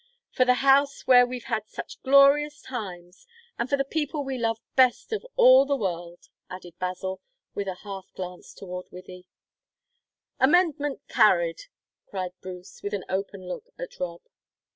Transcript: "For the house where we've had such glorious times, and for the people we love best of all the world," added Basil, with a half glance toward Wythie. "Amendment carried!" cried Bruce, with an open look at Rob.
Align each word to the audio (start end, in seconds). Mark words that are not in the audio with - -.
"For 0.31 0.45
the 0.45 0.55
house 0.65 1.05
where 1.05 1.27
we've 1.27 1.43
had 1.43 1.67
such 1.69 2.01
glorious 2.01 2.59
times, 2.63 3.27
and 3.59 3.69
for 3.69 3.77
the 3.77 3.85
people 3.85 4.23
we 4.23 4.35
love 4.35 4.59
best 4.75 5.13
of 5.13 5.23
all 5.35 5.63
the 5.63 5.75
world," 5.75 6.27
added 6.49 6.73
Basil, 6.79 7.21
with 7.53 7.67
a 7.67 7.75
half 7.85 8.11
glance 8.15 8.51
toward 8.55 8.87
Wythie. 8.89 9.25
"Amendment 10.39 11.01
carried!" 11.07 11.61
cried 12.07 12.31
Bruce, 12.41 12.81
with 12.81 12.95
an 12.95 13.05
open 13.09 13.47
look 13.47 13.65
at 13.77 13.99
Rob. 13.99 14.21